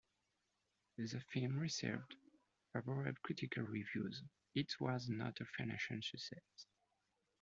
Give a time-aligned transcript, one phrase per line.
[0.97, 2.15] The film received
[2.73, 4.23] favorable critical reviews,
[4.55, 6.65] it was not a financial success.